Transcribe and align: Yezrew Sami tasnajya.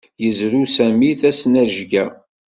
Yezrew 0.23 0.63
Sami 0.75 1.09
tasnajya. 1.19 2.03